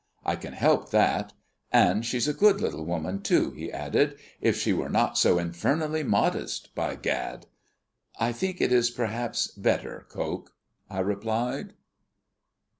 [0.25, 1.31] I can help that.
[1.71, 6.01] And she's a good little woman, too," he added, "if she were not so infernally
[6.01, 7.45] modest, by Gad."
[8.19, 10.55] "I think it is, perhaps, better, Coke,"
[10.89, 11.75] I replied.